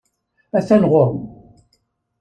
Atan 0.57 0.83
ɣer-m. 0.91 1.19